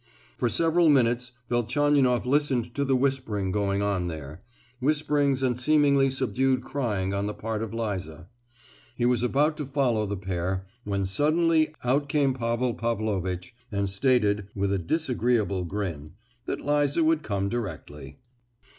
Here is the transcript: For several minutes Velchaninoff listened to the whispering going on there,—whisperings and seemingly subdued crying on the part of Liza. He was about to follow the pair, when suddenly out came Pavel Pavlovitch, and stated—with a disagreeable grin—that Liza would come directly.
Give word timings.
For 0.35 0.49
several 0.49 0.89
minutes 0.89 1.31
Velchaninoff 1.47 2.25
listened 2.25 2.73
to 2.73 2.83
the 2.83 2.95
whispering 2.95 3.51
going 3.51 3.83
on 3.83 4.07
there,—whisperings 4.07 5.43
and 5.43 5.59
seemingly 5.59 6.09
subdued 6.09 6.63
crying 6.63 7.13
on 7.13 7.27
the 7.27 7.35
part 7.35 7.61
of 7.61 7.71
Liza. 7.71 8.27
He 8.95 9.05
was 9.05 9.21
about 9.21 9.57
to 9.57 9.65
follow 9.67 10.07
the 10.07 10.17
pair, 10.17 10.65
when 10.85 11.05
suddenly 11.05 11.75
out 11.83 12.09
came 12.09 12.33
Pavel 12.33 12.73
Pavlovitch, 12.73 13.53
and 13.71 13.87
stated—with 13.87 14.73
a 14.73 14.79
disagreeable 14.79 15.65
grin—that 15.65 16.61
Liza 16.65 17.03
would 17.03 17.21
come 17.21 17.47
directly. 17.47 18.17